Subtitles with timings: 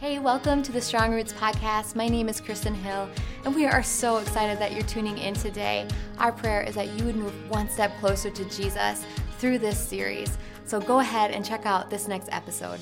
[0.00, 1.96] Hey, welcome to the Strong Roots podcast.
[1.96, 3.10] My name is Kristen Hill,
[3.44, 5.88] and we are so excited that you're tuning in today.
[6.18, 9.04] Our prayer is that you would move one step closer to Jesus
[9.38, 10.38] through this series.
[10.66, 12.78] So go ahead and check out this next episode.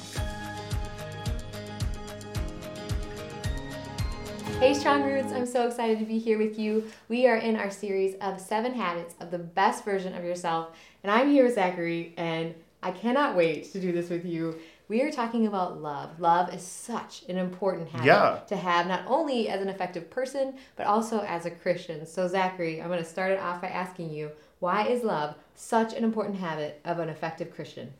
[4.60, 6.85] Hey, Strong Roots, I'm so excited to be here with you.
[7.08, 11.10] We are in our series of seven habits of the best version of yourself, and
[11.10, 15.10] I'm here with Zachary, and I cannot wait to do this with you we are
[15.10, 16.20] talking about love.
[16.20, 18.41] Love is such an important habit Yeah.
[18.48, 22.06] to have, not only as an effective person, but also as a Christian.
[22.06, 25.92] So, Zachary, I'm going to start it off by asking you why is love such
[25.94, 27.92] an important habit of an effective Christian?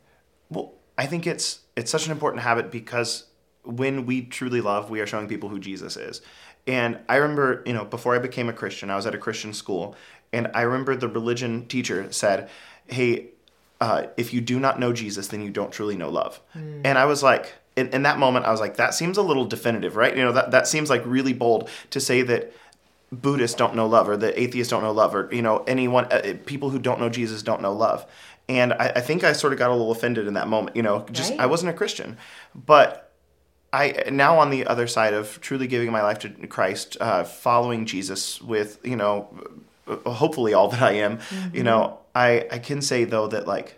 [0.49, 3.25] Well, I think it's it's such an important habit because
[3.63, 6.21] when we truly love, we are showing people who Jesus is.
[6.65, 9.53] And I remember, you know, before I became a Christian, I was at a Christian
[9.53, 9.95] school,
[10.33, 12.49] and I remember the religion teacher said,
[12.87, 13.29] "Hey,
[13.79, 17.05] uh, if you do not know Jesus, then you don't truly know love." And I
[17.05, 20.15] was like, in, in that moment, I was like, that seems a little definitive, right?
[20.15, 22.51] You know, that that seems like really bold to say that
[23.11, 26.33] Buddhists don't know love, or that atheists don't know love, or you know, anyone, uh,
[26.45, 28.05] people who don't know Jesus don't know love.
[28.49, 30.75] And I, I think I sort of got a little offended in that moment.
[30.75, 31.41] You know, just Right.
[31.41, 32.17] I wasn't a Christian,
[32.55, 33.13] but
[33.71, 37.85] I now on the other side of truly giving my life to Christ, uh, following
[37.85, 39.27] Jesus with you know,
[39.87, 41.19] uh, hopefully all that I am.
[41.53, 43.69] You know, I I can say though that like,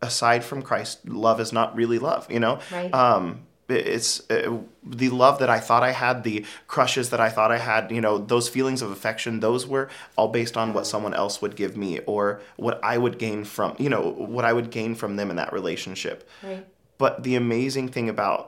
[0.00, 2.22] aside from Christ, love is not really love.
[2.34, 2.92] You know, Right.
[2.94, 3.24] um,
[3.68, 4.58] it's uh,
[5.00, 8.00] the love that I thought I had, the crushes that I thought I had, you
[8.00, 11.74] know, those feelings of affection, those were all based on what someone else would give
[11.84, 12.22] me or
[12.56, 14.02] what I would gain from, you know,
[14.34, 16.28] what I would gain from them in that relationship.
[16.42, 16.66] Right?
[16.98, 18.40] But the amazing thing about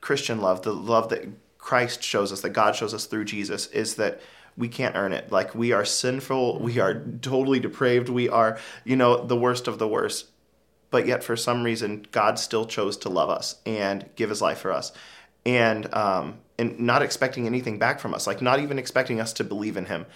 [0.00, 1.22] Christian love, the love that
[1.58, 4.20] Christ shows us, that God shows us through Jesus, is that
[4.56, 5.30] we can't earn it.
[5.30, 9.78] Like we are sinful, we are totally depraved, we are, you know, the worst of
[9.78, 10.26] the worst.
[10.90, 14.58] But yet, for some reason, God still chose to love us and give His life
[14.58, 14.92] for us,
[15.46, 19.44] and um, and not expecting anything back from us, like not even expecting us to
[19.44, 20.06] believe in Him.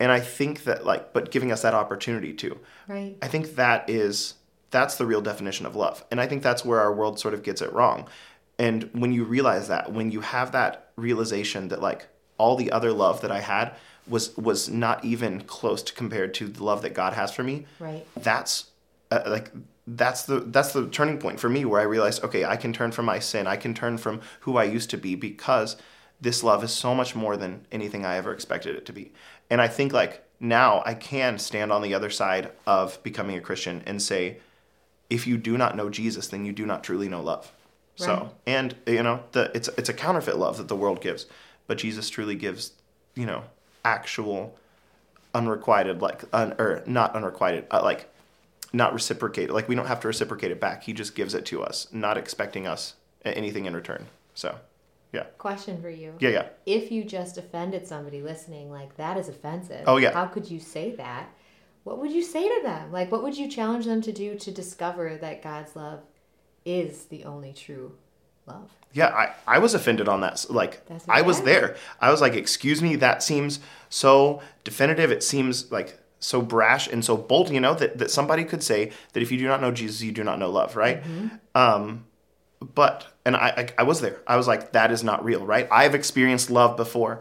[0.00, 2.58] And I think that, like, but giving us that opportunity to.
[2.88, 3.16] Right?
[3.20, 4.34] I think that is
[4.70, 6.04] that's the real definition of love.
[6.10, 8.08] And I think that's where our world sort of gets it wrong.
[8.58, 12.08] And when you realize that, when you have that realization that like
[12.42, 13.66] all the other love that I had
[14.08, 17.66] was was not even close to compared to the love that God has for me,
[17.78, 18.04] Right?
[18.16, 18.54] that's
[19.12, 19.52] uh, like
[19.86, 22.90] that's the that's the turning point for me where I realized okay, I can turn
[22.92, 23.46] from my sin.
[23.46, 25.76] I can turn from who I used to be because
[26.20, 29.12] this love is so much more than anything I ever expected it to be.
[29.50, 33.40] And I think like now I can stand on the other side of becoming a
[33.40, 34.38] Christian and say
[35.10, 37.52] if you do not know Jesus, then you do not truly know love.
[38.00, 38.06] Right.
[38.06, 41.26] So, and you know, the it's it's a counterfeit love that the world gives,
[41.66, 42.72] but Jesus truly gives,
[43.14, 43.44] you know,
[43.84, 44.56] actual
[45.34, 48.12] unrequited like un, or not unrequited uh, like
[48.72, 51.62] not reciprocated like we don't have to reciprocate it back he just gives it to
[51.62, 54.54] us not expecting us anything in return so
[55.12, 56.14] yeah Question for you.
[56.20, 59.82] yeah yeah If you just offended somebody listening, like that is offensive.
[59.86, 60.12] Oh, yeah.
[60.12, 61.28] How could you say that?
[61.84, 62.92] What would you say to them?
[62.92, 66.00] Like, what would you challenge them to do to discover that God's love
[66.64, 67.92] is the only true
[68.92, 71.76] yeah i i was offended on that like i was there.
[72.00, 75.10] I was like excuse me that seems so definitive.
[75.10, 78.92] It seems like so brash and so bold you know that, that somebody could say
[79.12, 81.02] that if you do not know jesus you do not know love right?
[81.54, 82.04] Um
[82.74, 84.20] but and I, I i was there.
[84.26, 85.66] I was like that is not real right?
[85.70, 87.20] I've experienced love before.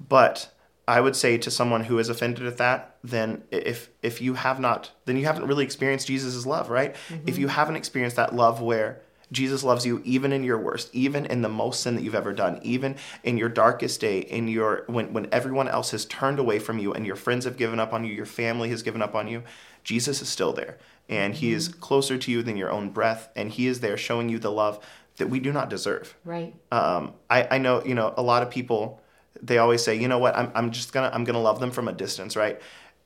[0.00, 0.50] But
[0.86, 4.58] i would say to someone who is offended at that then if if you have
[4.58, 6.96] not then you haven't really experienced jesus' love right?
[7.26, 9.02] If you haven't experienced that love where
[9.32, 12.32] jesus loves you even in your worst even in the most sin that you've ever
[12.32, 16.58] done even in your darkest day in your when when everyone else has turned away
[16.58, 19.14] from you and your friends have given up on you your family has given up
[19.14, 19.42] on you
[19.88, 20.76] jesus is still there.
[21.08, 24.28] And he is closer to you than your own breath and he is there showing
[24.28, 24.84] you the love
[25.16, 26.14] that we do not deserve.
[26.24, 26.54] Right?
[26.70, 29.00] um, I, I know you know a lot of people
[29.40, 30.36] they always say you know what?
[30.36, 32.60] I'm, I'm just gonna i'm gonna love them from a distance right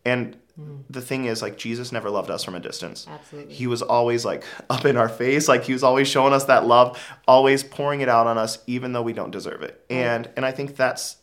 [0.04, 0.82] and mm.
[0.90, 3.54] the thing is like jesus never loved us from a distance Absolutely.
[3.54, 6.66] he was always like up in our face like he was always showing us that
[6.66, 10.44] love always pouring it out on us even though we don't deserve it and and
[10.44, 11.16] i think that's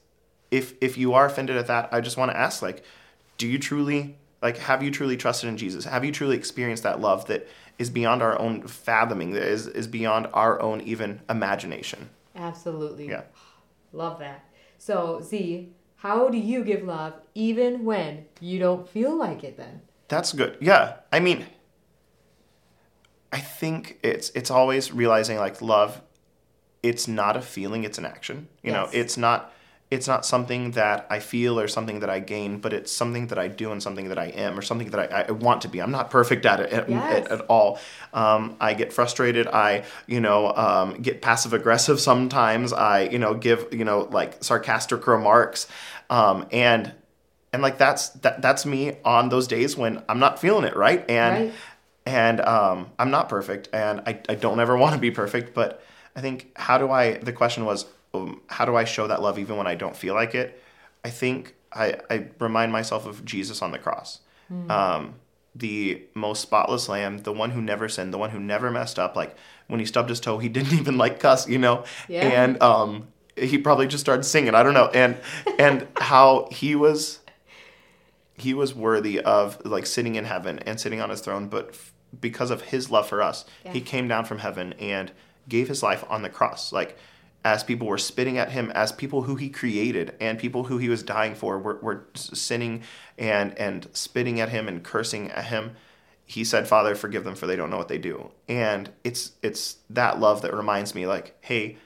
[0.51, 2.83] if if you are offended at that i just want to ask like
[3.37, 6.99] do you truly like have you truly trusted in jesus have you truly experienced that
[6.99, 7.47] love that
[7.77, 12.09] is beyond our own fathoming that is is beyond our own even imagination
[12.39, 13.09] Absolutely.
[13.09, 13.23] Yeah.
[13.91, 14.45] Love that.
[14.77, 19.81] So, Z, how do you give love even when you don't feel like it then?
[20.07, 20.57] That's good.
[20.61, 20.95] Yeah.
[21.11, 21.45] I mean,
[23.31, 26.01] I think it's it's always realizing like love,
[26.81, 28.47] it's not a feeling, it's an action.
[28.63, 29.53] You know, it's not
[29.91, 33.39] it's not something that I feel or something that I gain, but it's something that
[33.39, 35.81] I do and something that I am or something that I, I want to be.
[35.81, 37.25] I'm not perfect at it at, Yes.
[37.25, 37.79] at, at all.
[38.13, 39.47] Um, I get frustrated.
[39.47, 42.71] I, you know, um, get passive aggressive sometimes.
[42.71, 45.67] I, you know, give, you know, like sarcastic remarks.
[46.11, 46.93] Um, and,
[47.51, 50.75] and like that's, that, that's me on those days when I'm not feeling it.
[50.75, 51.03] Right.
[51.09, 51.53] And, Right.
[52.05, 55.53] and um, I'm not perfect, and I, I don't ever want to be perfect.
[55.53, 55.83] But
[56.15, 57.13] I think how do I?
[57.17, 60.13] The question was, um, how do I show that love even when I don't feel
[60.13, 60.61] like it?
[61.03, 64.19] I think I, I remind myself of Jesus on the cross,
[64.69, 65.15] um,
[65.55, 69.15] the most spotless lamb, the one who never sinned, the one who never messed up.
[69.15, 69.35] Like
[69.67, 71.83] when he stubbed his toe, he didn't even like cuss, you know.
[72.07, 72.23] Yeah.
[72.23, 74.55] And um, he probably just started singing.
[74.55, 74.87] I don't know.
[74.87, 75.17] And
[75.59, 77.19] and how he was
[78.35, 81.93] he was worthy of like sitting in heaven and sitting on his throne but f-
[82.21, 85.11] because of his love for us he came down from heaven and
[85.49, 86.97] gave his life on the cross like
[87.43, 90.89] as people were spitting at him as people who he created and people who he
[90.89, 92.81] was dying for were, were sinning
[93.17, 95.71] and and spitting at him and cursing at him
[96.25, 99.77] he said father forgive them for they don't know what they do and it's it's
[99.89, 101.77] that love that reminds me like hey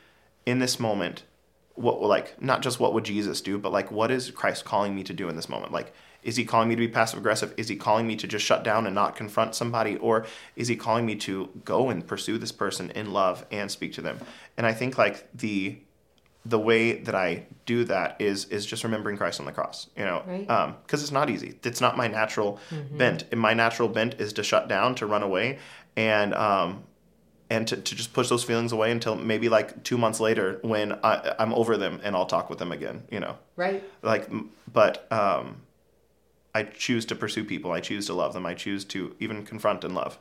[0.46, 1.24] in this moment
[1.76, 5.04] what like not just what would Jesus do, but like what is Christ calling me
[5.04, 5.72] to do in this moment?
[5.72, 5.94] Like
[6.24, 7.54] is he calling me to be passive aggressive?
[7.58, 10.26] Is he calling me to just shut down and not confront somebody or
[10.56, 14.02] is he calling me to go and pursue this person in love and speak to
[14.02, 14.20] them?
[14.58, 15.80] And I think like the
[16.46, 20.04] the way that I do that is is just remembering Christ on the cross, you
[20.04, 20.50] know, Right.
[20.50, 21.58] um, because it's not easy.
[21.64, 22.60] It's not my natural
[22.92, 23.24] bent.
[23.32, 25.60] And my natural bent is to shut down, to run away,
[25.96, 26.84] and um,
[27.50, 30.94] and to, to just push those feelings away until maybe like two months later when
[31.04, 33.84] I, I'm over them and I'll talk with them again, you know, Right.
[34.02, 34.28] like,
[34.72, 35.62] but um,
[36.56, 37.72] I choose to pursue people.
[37.72, 38.46] I choose to love them.
[38.46, 40.20] I choose to even confront and love,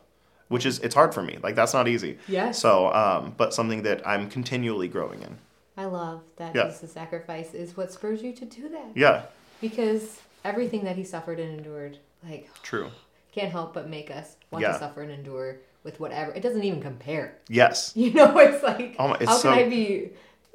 [0.48, 1.38] which is, it's hard for me.
[1.42, 2.18] Like, that's not easy.
[2.26, 2.52] Yeah.
[2.52, 5.36] So, um, but something that I'm continually growing in.
[5.76, 6.68] I love that Yeah.
[6.68, 8.88] Jesus' sacrifice is what spurs you to do that.
[8.94, 9.22] Yeah,
[9.60, 11.98] Because everything that he suffered and endured,
[12.28, 12.90] like, true.
[13.32, 14.72] can't help but make us want Yeah.
[14.72, 16.32] to suffer and endure with whatever.
[16.32, 17.36] It doesn't even compare.
[17.48, 17.92] Yes.
[17.96, 20.10] You know, it's like, Oh my- it's how so- can I be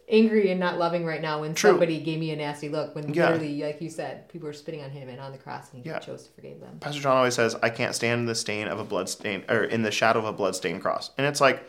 [0.09, 1.71] angry and not loving right now when True.
[1.71, 3.25] somebody gave me a nasty look when Yeah.
[3.31, 5.89] literally, like you said, people were spitting on him and on the cross and he
[5.89, 5.99] Yeah.
[5.99, 6.77] chose to forgive them.
[6.79, 9.81] Pastor John always says, I can't stand the stain of a blood stain or in
[9.81, 11.11] the shadow of a blood stained cross.
[11.17, 11.67] And it's like,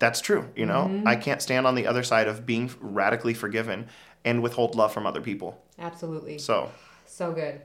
[0.00, 0.48] that's true.
[0.56, 1.06] You know, Mm-hmm.
[1.06, 3.86] I can't stand on the other side of being radically forgiven
[4.24, 5.62] and withhold love from other people.
[5.78, 6.38] Absolutely.
[6.38, 6.70] So,
[7.06, 7.60] So good.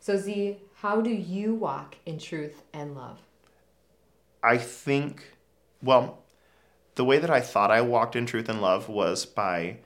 [0.00, 3.18] So, Z, how do you walk in truth and love?
[4.42, 5.24] I think,
[5.82, 6.18] well,
[6.94, 9.78] the way that I thought I walked in truth and love was by,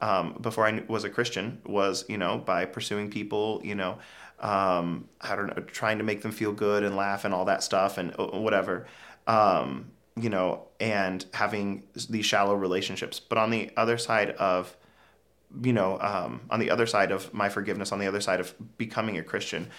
[0.00, 3.98] um, before I was a Christian, was, you know, by pursuing people, you know,
[4.40, 7.62] um, I don't know, trying to make them feel good and laugh and all that
[7.62, 8.86] stuff and uh, whatever,
[9.26, 13.20] um, you know, and having these shallow relationships.
[13.20, 14.76] But on the other side of,
[15.62, 18.54] you know, um, on the other side of my forgiveness, on the other side of
[18.78, 19.70] becoming a Christian,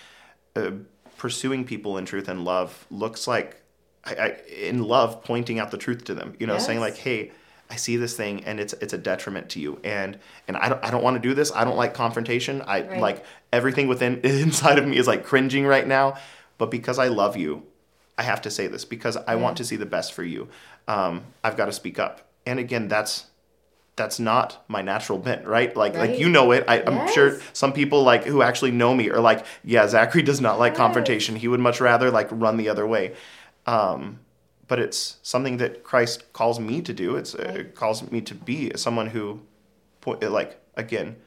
[0.56, 0.72] uh,
[1.18, 3.62] pursuing people in truth and love looks like
[4.06, 7.32] I, I, in love pointing out the truth to them you know saying like hey
[7.70, 10.84] i see this thing and it's it's a detriment to you and and i don't
[10.84, 13.00] i don't want to do this i don't like confrontation i Right.
[13.00, 16.18] like everything within inside of me is like cringing right now
[16.58, 17.64] but because i love you
[18.18, 20.50] i have to say this because i want to see the best for you
[20.88, 23.28] um, i've got to speak up and again that's
[23.96, 25.78] that's not my natural bent, right?
[25.78, 26.64] Like like you know it.
[26.68, 30.42] I, I'm sure some people like who actually know me are like, yeah, Zachary does
[30.42, 30.78] not like Yes.
[30.78, 31.36] confrontation.
[31.36, 33.14] He would much rather like run the other way.
[33.65, 34.19] Um,
[34.68, 37.15] but it's something that Christ calls me to do.
[37.15, 39.42] It's uh, it calls me to be someone who,
[40.06, 41.18] like again,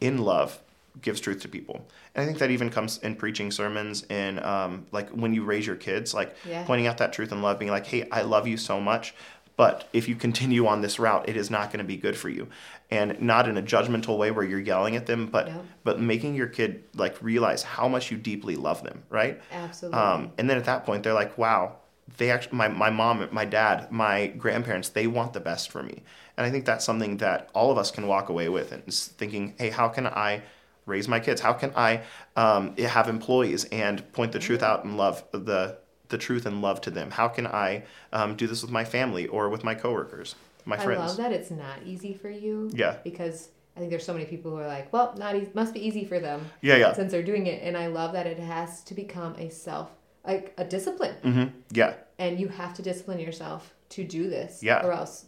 [0.00, 0.60] in love,
[1.00, 1.88] gives truth to people.
[2.14, 5.66] And I think that even comes in preaching sermons and um, like when you raise
[5.66, 6.64] your kids, like Yeah.
[6.64, 9.14] pointing out that truth and love, being like, hey, I love you so much.
[9.56, 12.28] But if you continue on this route, it is not going to be good for
[12.28, 12.48] you,
[12.90, 15.50] and not in a judgmental way where you're yelling at them, but
[15.84, 19.40] but making your kid like realize how much you deeply love them, right?
[19.52, 20.00] Absolutely.
[20.00, 21.76] Um, and then at that point, they're like, wow,
[22.16, 26.02] they actually, my, my mom, my dad, my grandparents, they want the best for me.
[26.36, 29.54] And I think that's something that all of us can walk away with and thinking,
[29.58, 30.42] hey, how can I
[30.86, 31.40] raise my kids?
[31.40, 32.02] How can I
[32.36, 35.78] um, have employees and point the truth out and love the,
[36.12, 37.10] the truth and love to them?
[37.10, 41.00] How can I um, do this with my family or with my coworkers, my friends?
[41.00, 42.70] I love that it's not easy for you.
[42.72, 42.98] Yeah.
[43.02, 45.84] Because I think there's so many people who are like, well, not e- must be
[45.84, 46.92] easy for them Yeah, yeah.
[46.92, 47.62] since they're doing it.
[47.64, 49.90] And I love that it has to become a self,
[50.24, 51.16] like a discipline.
[51.24, 51.56] Mm-hmm.
[51.72, 51.94] Yeah.
[52.18, 54.62] And you have to discipline yourself to do this.
[54.62, 54.86] Yeah.
[54.86, 55.26] Or else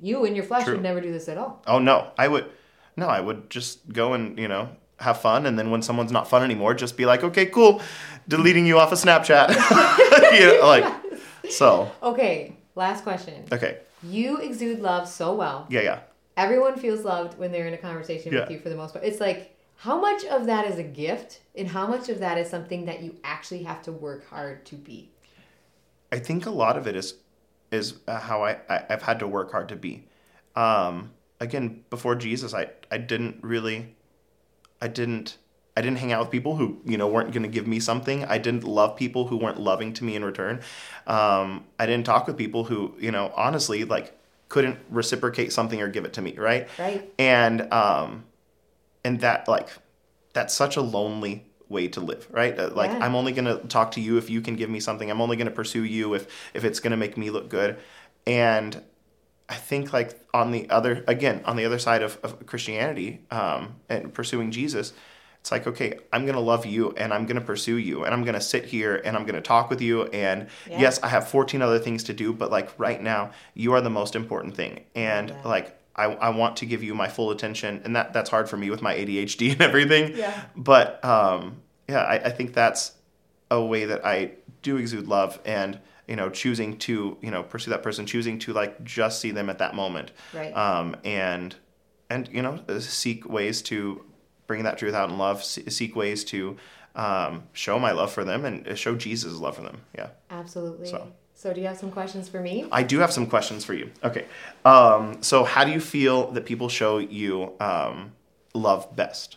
[0.00, 0.74] you and your flesh True.
[0.74, 1.62] would never do this at all.
[1.66, 2.46] Oh no, I would
[2.96, 4.68] no, I would just go and, you know,
[5.00, 7.80] have fun and then when someone's not fun anymore, just be like, "Okay, cool.
[8.28, 9.48] Deleting you off of Snapchat."
[10.38, 10.84] you know, like
[11.50, 13.44] so, Okay, last question.
[13.52, 13.78] okay.
[14.02, 15.66] You exude love so well.
[15.70, 16.00] Yeah, yeah.
[16.36, 19.04] everyone feels loved when they're in a conversation with you for the most part.
[19.04, 22.48] It's like how much of that is a gift and how much of that is
[22.50, 25.10] something that you actually have to work hard to be.
[26.12, 27.14] I think a lot of it is
[27.70, 30.04] is uh, how I, I I've had to work hard to be.
[30.54, 33.94] Um, again, before Jesus, I I didn't really,
[34.80, 35.38] I didn't
[35.76, 38.24] I didn't hang out with people who you know weren't going to give me something.
[38.24, 40.60] I didn't love people who weren't loving to me in return.
[41.06, 44.16] Um, I didn't talk with people who you know honestly like
[44.48, 46.34] couldn't reciprocate something or give it to me.
[46.36, 46.68] Right.
[46.78, 47.12] Right.
[47.18, 48.24] And um,
[49.04, 49.68] and that like
[50.32, 52.98] that's such a lonely way to live right like Yeah.
[53.04, 55.36] i'm only going to talk to you if you can give me something i'm only
[55.36, 57.78] going to pursue you if if it's going to make me look good
[58.26, 58.82] and
[59.48, 63.76] i think like on the other again on the other side of, of christianity um,
[63.88, 64.92] and pursuing jesus
[65.44, 68.14] it's like okay i'm going to love you and i'm going to pursue you and
[68.14, 70.80] i'm going to sit here and i'm going to talk with you and Yeah.
[70.80, 73.90] yes i have 14 other things to do but like right now you are the
[73.90, 75.42] most important thing and Yeah.
[75.44, 78.56] like I, I want to give you my full attention and that that's hard for
[78.56, 80.44] me with my ADHD and everything Yeah.
[80.56, 81.60] but um,
[81.90, 82.92] yeah I, I think that's
[83.50, 84.32] a way that I
[84.62, 88.54] do exude love and you know choosing to you know pursue that person choosing to
[88.54, 90.56] like just see them at that moment Right.
[90.56, 91.54] um, and
[92.08, 94.02] and you know seek ways to
[94.46, 96.56] bring that truth out in love seek ways to
[96.96, 100.86] um, show my love for them and show Jesus' love for them yeah Absolutely.
[100.88, 101.08] So.
[101.34, 101.52] So.
[101.52, 102.66] do you have some questions for me?
[102.72, 103.90] I do have some questions for you.
[104.02, 104.24] Okay.
[104.64, 108.12] Um, so, how do you feel that people show you um,
[108.54, 109.36] love best?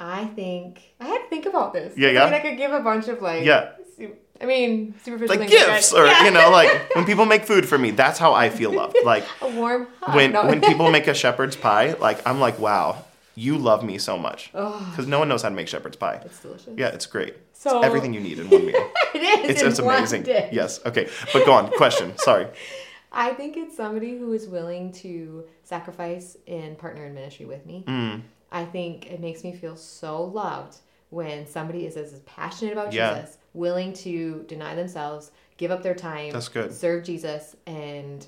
[0.00, 1.96] I think I had to think about this.
[1.96, 2.24] Yeah, I yeah.
[2.26, 3.44] mean, I could give a bunch of like.
[3.44, 3.70] Yeah.
[3.96, 6.24] su- I mean, superficial Like gifts, or Yeah.
[6.26, 8.96] you know, like when people make food for me, that's how I feel loved.
[9.04, 10.14] Like a warm hug.
[10.14, 10.46] when No.
[10.46, 13.04] when people make a shepherd's pie, like I'm like, wow,
[13.38, 16.20] you love me so much because no one knows how to make shepherd's pie.
[16.24, 16.72] it's delicious.
[16.76, 17.36] Yeah, it's great.
[17.52, 18.90] So- it's everything you need in one meal.
[19.14, 19.50] it is.
[19.50, 20.22] It's it's amazing.
[20.24, 20.52] dish.
[20.52, 20.80] Yes.
[20.84, 21.08] Okay.
[21.32, 21.70] But go on.
[21.72, 22.16] Question.
[22.18, 22.46] Sorry.
[23.12, 27.84] I think it's somebody who is willing to sacrifice and partner in ministry with me.
[27.86, 30.76] Mm, I think it makes me feel so loved
[31.10, 33.20] when somebody is as passionate about Yeah.
[33.20, 36.72] Jesus, willing to deny themselves, give up their time, That's good.
[36.72, 38.26] serve Jesus, and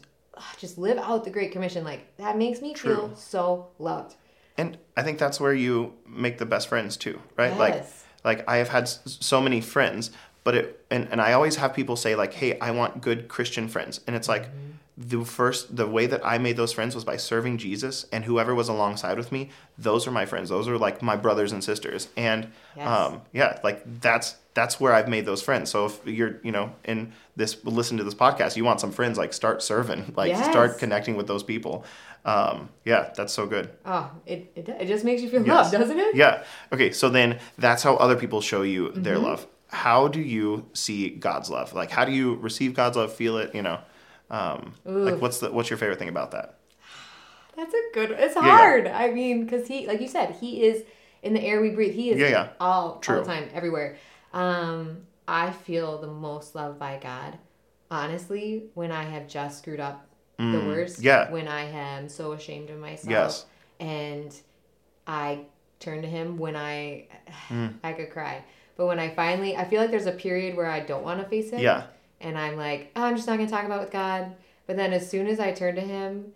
[0.56, 1.84] just live out the Great Commission.
[1.84, 2.94] Like that makes me True.
[2.94, 4.14] feel so loved.
[4.60, 7.56] And I think that's where you make the best friends too, right?
[7.56, 8.04] Like Yes.
[8.24, 10.10] like I have had so many friends,
[10.44, 13.68] but it and, and I always have people say like, "Hey, I want good Christian
[13.68, 14.44] friends," and it's like.
[14.44, 14.66] Mm-hmm.
[15.02, 18.54] The first, the way that I made those friends was by serving Jesus, and whoever
[18.54, 20.50] was alongside with me, those are my friends.
[20.50, 22.86] Those are like my brothers and sisters, and Yes.
[22.86, 25.70] um, yeah, like that's that's where I've made those friends.
[25.70, 29.16] So if you're, you know, in this, listen to this podcast, you want some friends,
[29.16, 30.44] like start serving, like Yes.
[30.50, 31.84] start connecting with those people.
[32.26, 33.70] Um, yeah, that's so good.
[33.86, 35.72] Oh, it, it, it just makes you feel Yes.
[35.72, 36.14] loved, doesn't it?
[36.14, 36.42] Yeah.
[36.74, 36.90] Okay.
[36.92, 39.24] So then that's how other people show you their Mm-hmm.
[39.24, 39.46] love.
[39.68, 41.72] How do you see God's love?
[41.72, 43.14] Like, how do you receive God's love?
[43.14, 43.54] Feel it?
[43.54, 43.78] You know,
[44.30, 44.90] um, Ooh.
[45.04, 46.58] like what's the what's your favorite thing about that?
[47.56, 48.12] That's a good.
[48.12, 48.42] It's yeah.
[48.42, 48.86] hard.
[48.86, 50.84] I mean, because he, like you said, he is
[51.22, 51.94] in the air we breathe.
[51.94, 52.48] He is Yeah, yeah.
[52.60, 53.18] all all True.
[53.20, 53.96] the time, everywhere.
[54.32, 57.38] Um, I feel the most loved by God,
[57.90, 60.06] honestly, when I have just screwed up
[60.38, 61.00] the Mm, worst.
[61.02, 61.30] yeah.
[61.30, 63.10] When I am so ashamed of myself.
[63.10, 63.44] Yes.
[63.78, 64.34] And
[65.06, 65.40] I
[65.80, 67.08] turn to Him when I,
[67.48, 67.74] Mm.
[67.84, 68.42] I could cry.
[68.76, 71.28] But when I finally, I feel like there's a period where I don't want to
[71.28, 71.82] face it Yeah.
[72.20, 74.34] And I'm like, oh, I'm just not gonna talk about it with God.
[74.66, 76.32] But then as soon as I turn to Him,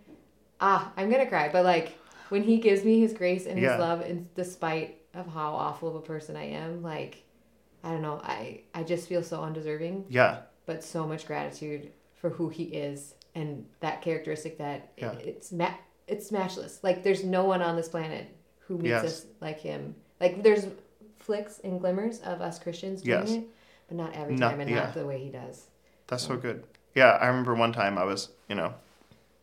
[0.61, 1.49] ah, I'm gonna cry.
[1.51, 1.99] But like
[2.31, 3.77] when He gives me His grace and His Yeah.
[3.79, 7.23] love, and despite of how awful of a person I am, like
[7.83, 10.39] I don't know, I I just feel so undeserving, Yeah.
[10.67, 15.13] but so much gratitude for who He is and that characteristic that Yeah.
[15.13, 15.75] it, it's ma-
[16.09, 16.81] it's matchless.
[16.83, 18.27] Like there's no one on this planet
[18.61, 19.05] who meets Yes.
[19.05, 19.95] us like Him.
[20.21, 20.67] Like there's
[21.19, 23.31] flicks and glimmers of us Christians doing Yes.
[23.33, 23.45] it,
[23.89, 24.77] but not every Not- time and yeah.
[24.85, 25.69] not the way He does.
[26.15, 26.65] That's so good.
[26.95, 28.75] Yeah, I remember one time I was, you know,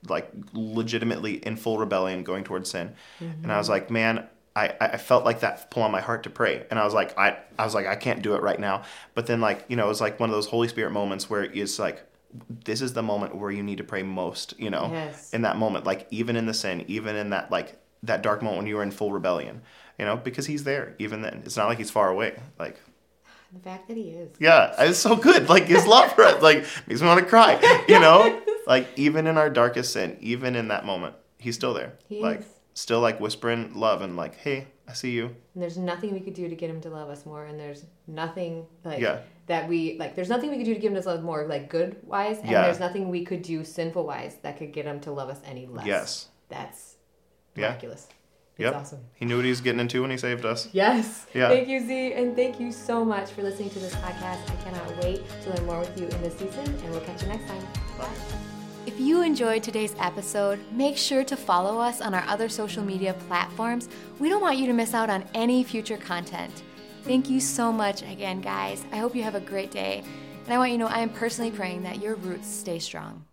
[0.08, 2.94] like legitimately in full rebellion going towards sin.
[3.20, 3.74] And I was mm-hmm.
[3.74, 6.66] like, man, I, I felt like that pull on my heart to pray.
[6.70, 8.84] And I was like, I, I was like, I can't do it right now.
[9.16, 11.44] But then like, you know, it was like one of those Holy Spirit moments where
[11.44, 12.04] it's like,
[12.63, 15.34] this is the moment where you need to pray most, you know, Yes.
[15.34, 18.60] in that moment, like even in the sin, even in that, like that dark moment
[18.60, 19.62] when you were in full rebellion,
[20.00, 21.42] you know, because he's there even then.
[21.46, 22.40] It's not like he's far away.
[22.58, 22.80] Like,
[23.53, 24.29] The fact that he is.
[24.39, 25.50] yeah, it's so good.
[25.50, 27.84] Like his love for us, like makes me want to cry.
[27.88, 31.93] You know, like even in our darkest sin, even in that moment, he's still there.
[32.08, 32.46] He like is.
[32.74, 35.25] still like whispering love and like, hey, I see you.
[35.53, 37.46] And there's nothing we could do to get him to love us more.
[37.46, 39.20] And there's nothing like Yeah.
[39.48, 40.15] that we like.
[40.15, 42.39] There's nothing we could do to get him to love us more, like good wise.
[42.39, 42.63] And Yeah.
[42.63, 45.65] there's nothing we could do sinful wise that could get him to love us any
[45.65, 45.86] less.
[45.86, 46.27] Yes.
[46.48, 46.96] That's
[47.55, 47.75] Yeah.
[48.62, 48.91] Miraculous.
[48.91, 49.00] Yep.
[49.00, 49.10] awesome.
[49.15, 50.70] He knew what he was getting into when he saved us.
[50.72, 51.27] Yes.
[51.34, 51.50] Yeah.
[51.50, 54.50] Thank you, Z, and thank you so much for listening to this podcast.
[54.50, 57.30] I cannot wait to learn more with you in this season, and we'll catch you
[57.30, 57.62] next time.
[57.98, 58.08] Bye.
[58.86, 63.13] If you enjoyed today's episode, make sure to follow us on our other social media
[63.27, 63.89] platforms.
[64.18, 66.63] We don't want you to miss out on any future content.
[67.03, 68.84] Thank you so much again, guys.
[68.91, 70.03] I hope you have a great day.
[70.46, 73.25] And I want you to know I am personally praying that your roots stay strong.